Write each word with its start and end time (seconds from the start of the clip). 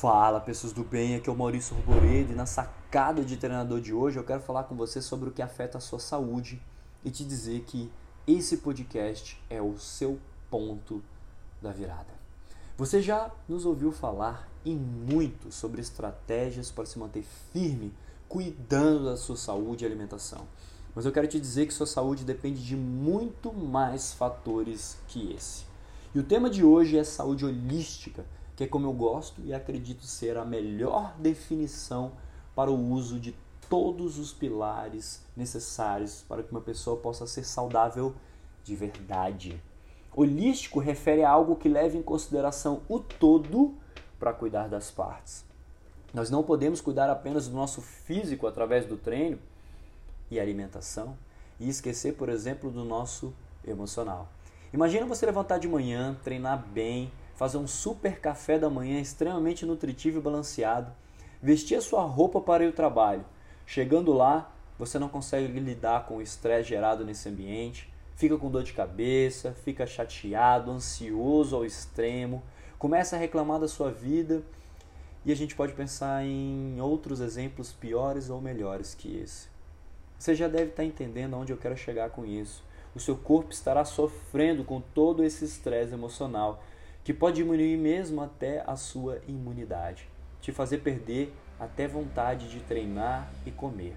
Fala 0.00 0.40
pessoas 0.40 0.72
do 0.72 0.82
bem, 0.82 1.14
aqui 1.14 1.28
é 1.28 1.32
o 1.32 1.36
Maurício 1.36 1.76
Ruboredo 1.76 2.32
e 2.32 2.34
na 2.34 2.46
sacada 2.46 3.22
de 3.22 3.36
treinador 3.36 3.82
de 3.82 3.92
hoje 3.92 4.18
eu 4.18 4.24
quero 4.24 4.40
falar 4.40 4.64
com 4.64 4.74
você 4.74 5.02
sobre 5.02 5.28
o 5.28 5.30
que 5.30 5.42
afeta 5.42 5.76
a 5.76 5.80
sua 5.80 5.98
saúde 5.98 6.58
e 7.04 7.10
te 7.10 7.22
dizer 7.22 7.64
que 7.66 7.92
esse 8.26 8.56
podcast 8.56 9.38
é 9.50 9.60
o 9.60 9.78
seu 9.78 10.18
ponto 10.48 11.02
da 11.60 11.70
virada. 11.70 12.08
Você 12.78 13.02
já 13.02 13.30
nos 13.46 13.66
ouviu 13.66 13.92
falar 13.92 14.48
e 14.64 14.74
muito 14.74 15.52
sobre 15.52 15.82
estratégias 15.82 16.70
para 16.70 16.86
se 16.86 16.98
manter 16.98 17.26
firme, 17.52 17.92
cuidando 18.26 19.04
da 19.04 19.18
sua 19.18 19.36
saúde 19.36 19.84
e 19.84 19.86
alimentação. 19.86 20.46
Mas 20.94 21.04
eu 21.04 21.12
quero 21.12 21.28
te 21.28 21.38
dizer 21.38 21.66
que 21.66 21.74
sua 21.74 21.86
saúde 21.86 22.24
depende 22.24 22.64
de 22.64 22.74
muito 22.74 23.52
mais 23.52 24.14
fatores 24.14 24.96
que 25.08 25.30
esse. 25.34 25.66
E 26.14 26.18
o 26.18 26.24
tema 26.24 26.48
de 26.48 26.64
hoje 26.64 26.96
é 26.96 27.04
saúde 27.04 27.44
holística 27.44 28.24
que 28.60 28.64
é 28.64 28.66
como 28.66 28.86
eu 28.86 28.92
gosto 28.92 29.40
e 29.42 29.54
acredito 29.54 30.04
ser 30.04 30.36
a 30.36 30.44
melhor 30.44 31.14
definição 31.18 32.12
para 32.54 32.70
o 32.70 32.78
uso 32.90 33.18
de 33.18 33.34
todos 33.70 34.18
os 34.18 34.34
pilares 34.34 35.24
necessários 35.34 36.26
para 36.28 36.42
que 36.42 36.50
uma 36.50 36.60
pessoa 36.60 36.98
possa 36.98 37.26
ser 37.26 37.44
saudável 37.44 38.14
de 38.62 38.76
verdade. 38.76 39.58
Holístico 40.14 40.78
refere 40.78 41.24
a 41.24 41.30
algo 41.30 41.56
que 41.56 41.70
leva 41.70 41.96
em 41.96 42.02
consideração 42.02 42.82
o 42.86 43.00
todo 43.00 43.72
para 44.18 44.34
cuidar 44.34 44.68
das 44.68 44.90
partes. 44.90 45.42
Nós 46.12 46.28
não 46.28 46.42
podemos 46.42 46.82
cuidar 46.82 47.08
apenas 47.08 47.48
do 47.48 47.56
nosso 47.56 47.80
físico 47.80 48.46
através 48.46 48.84
do 48.84 48.98
treino 48.98 49.38
e 50.30 50.38
alimentação 50.38 51.16
e 51.58 51.66
esquecer, 51.66 52.12
por 52.12 52.28
exemplo, 52.28 52.70
do 52.70 52.84
nosso 52.84 53.32
emocional. 53.66 54.28
Imagina 54.70 55.06
você 55.06 55.24
levantar 55.24 55.56
de 55.56 55.66
manhã, 55.66 56.14
treinar 56.22 56.62
bem, 56.74 57.10
fazer 57.40 57.56
um 57.56 57.66
super 57.66 58.20
café 58.20 58.58
da 58.58 58.68
manhã 58.68 59.00
extremamente 59.00 59.64
nutritivo 59.64 60.18
e 60.18 60.20
balanceado, 60.20 60.92
vestir 61.40 61.74
a 61.74 61.80
sua 61.80 62.02
roupa 62.02 62.38
para 62.38 62.64
ir 62.64 62.66
ao 62.66 62.72
trabalho. 62.74 63.24
Chegando 63.64 64.12
lá, 64.12 64.52
você 64.78 64.98
não 64.98 65.08
consegue 65.08 65.58
lidar 65.58 66.04
com 66.04 66.18
o 66.18 66.20
estresse 66.20 66.68
gerado 66.68 67.02
nesse 67.02 67.30
ambiente, 67.30 67.90
fica 68.14 68.36
com 68.36 68.50
dor 68.50 68.62
de 68.62 68.74
cabeça, 68.74 69.56
fica 69.64 69.86
chateado, 69.86 70.70
ansioso 70.70 71.56
ao 71.56 71.64
extremo, 71.64 72.42
começa 72.78 73.16
a 73.16 73.18
reclamar 73.18 73.58
da 73.58 73.68
sua 73.68 73.90
vida 73.90 74.42
e 75.24 75.32
a 75.32 75.34
gente 75.34 75.56
pode 75.56 75.72
pensar 75.72 76.22
em 76.22 76.78
outros 76.78 77.20
exemplos 77.20 77.72
piores 77.72 78.28
ou 78.28 78.38
melhores 78.38 78.94
que 78.94 79.16
esse. 79.16 79.48
Você 80.18 80.34
já 80.34 80.46
deve 80.46 80.72
estar 80.72 80.84
entendendo 80.84 81.32
aonde 81.32 81.54
eu 81.54 81.56
quero 81.56 81.74
chegar 81.74 82.10
com 82.10 82.26
isso. 82.26 82.62
O 82.94 83.00
seu 83.00 83.16
corpo 83.16 83.50
estará 83.50 83.82
sofrendo 83.86 84.62
com 84.62 84.78
todo 84.78 85.24
esse 85.24 85.42
estresse 85.46 85.94
emocional 85.94 86.62
que 87.04 87.14
pode 87.14 87.36
diminuir 87.36 87.76
mesmo 87.76 88.20
até 88.20 88.62
a 88.66 88.76
sua 88.76 89.20
imunidade, 89.26 90.08
te 90.40 90.52
fazer 90.52 90.78
perder 90.78 91.32
até 91.58 91.86
vontade 91.86 92.48
de 92.48 92.60
treinar 92.60 93.30
e 93.44 93.50
comer. 93.50 93.94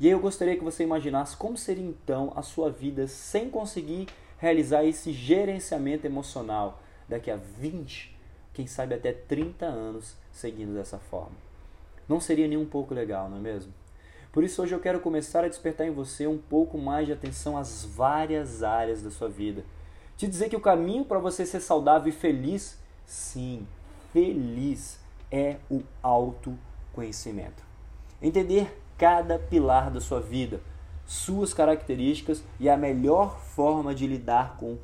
E 0.00 0.06
aí 0.06 0.12
eu 0.12 0.20
gostaria 0.20 0.56
que 0.56 0.64
você 0.64 0.82
imaginasse 0.82 1.36
como 1.36 1.56
seria 1.56 1.84
então 1.84 2.32
a 2.34 2.42
sua 2.42 2.70
vida 2.70 3.06
sem 3.06 3.48
conseguir 3.48 4.08
realizar 4.38 4.84
esse 4.84 5.12
gerenciamento 5.12 6.06
emocional 6.06 6.82
daqui 7.08 7.30
a 7.30 7.36
20, 7.36 8.16
quem 8.52 8.66
sabe 8.66 8.94
até 8.94 9.12
30 9.12 9.64
anos 9.64 10.16
seguindo 10.32 10.74
dessa 10.74 10.98
forma. 10.98 11.36
Não 12.08 12.20
seria 12.20 12.48
nem 12.48 12.58
um 12.58 12.66
pouco 12.66 12.92
legal, 12.92 13.28
não 13.28 13.36
é 13.36 13.40
mesmo? 13.40 13.72
Por 14.32 14.42
isso 14.42 14.62
hoje 14.62 14.74
eu 14.74 14.80
quero 14.80 14.98
começar 14.98 15.44
a 15.44 15.48
despertar 15.48 15.86
em 15.86 15.92
você 15.92 16.26
um 16.26 16.38
pouco 16.38 16.78
mais 16.78 17.06
de 17.06 17.12
atenção 17.12 17.56
às 17.56 17.84
várias 17.84 18.62
áreas 18.62 19.02
da 19.02 19.10
sua 19.10 19.28
vida 19.28 19.64
te 20.16 20.26
dizer 20.26 20.48
que 20.48 20.56
o 20.56 20.60
caminho 20.60 21.04
para 21.04 21.18
você 21.18 21.44
ser 21.44 21.60
saudável 21.60 22.08
e 22.08 22.12
feliz, 22.12 22.78
sim, 23.04 23.66
feliz, 24.12 24.98
é 25.30 25.56
o 25.70 25.82
autoconhecimento. 26.02 27.62
Entender 28.20 28.80
cada 28.96 29.38
pilar 29.38 29.90
da 29.90 30.00
sua 30.00 30.20
vida, 30.20 30.60
suas 31.06 31.52
características 31.52 32.44
e 32.60 32.68
a 32.68 32.76
melhor 32.76 33.40
forma 33.40 33.94
de 33.94 34.06
lidar 34.06 34.56
com 34.58 34.78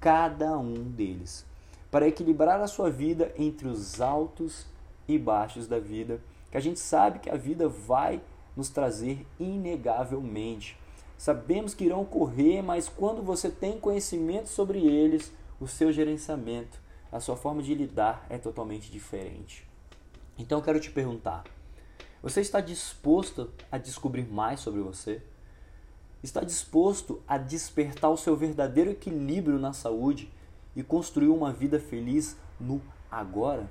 cada 0.00 0.58
um 0.58 0.74
deles, 0.74 1.46
para 1.90 2.08
equilibrar 2.08 2.60
a 2.60 2.66
sua 2.66 2.90
vida 2.90 3.32
entre 3.36 3.68
os 3.68 4.00
altos 4.00 4.66
e 5.06 5.18
baixos 5.18 5.66
da 5.66 5.78
vida, 5.78 6.20
que 6.50 6.56
a 6.56 6.60
gente 6.60 6.80
sabe 6.80 7.18
que 7.18 7.30
a 7.30 7.36
vida 7.36 7.68
vai 7.68 8.20
nos 8.56 8.70
trazer 8.70 9.26
inegavelmente. 9.38 10.76
Sabemos 11.20 11.74
que 11.74 11.84
irão 11.84 12.00
ocorrer, 12.00 12.64
mas 12.64 12.88
quando 12.88 13.22
você 13.22 13.50
tem 13.50 13.78
conhecimento 13.78 14.48
sobre 14.48 14.78
eles, 14.78 15.30
o 15.60 15.68
seu 15.68 15.92
gerenciamento, 15.92 16.80
a 17.12 17.20
sua 17.20 17.36
forma 17.36 17.62
de 17.62 17.74
lidar 17.74 18.24
é 18.30 18.38
totalmente 18.38 18.90
diferente. 18.90 19.68
Então 20.38 20.56
eu 20.56 20.64
quero 20.64 20.80
te 20.80 20.90
perguntar: 20.90 21.44
você 22.22 22.40
está 22.40 22.58
disposto 22.58 23.50
a 23.70 23.76
descobrir 23.76 24.32
mais 24.32 24.60
sobre 24.60 24.80
você? 24.80 25.20
Está 26.22 26.40
disposto 26.40 27.22
a 27.28 27.36
despertar 27.36 28.08
o 28.08 28.16
seu 28.16 28.34
verdadeiro 28.34 28.88
equilíbrio 28.88 29.58
na 29.58 29.74
saúde 29.74 30.32
e 30.74 30.82
construir 30.82 31.28
uma 31.28 31.52
vida 31.52 31.78
feliz 31.78 32.34
no 32.58 32.80
agora? 33.10 33.70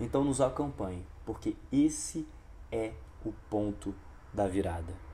Então 0.00 0.22
nos 0.22 0.40
acompanhe, 0.40 1.04
porque 1.26 1.56
esse 1.72 2.24
é 2.70 2.92
o 3.26 3.32
ponto 3.50 3.92
da 4.32 4.46
virada. 4.46 5.07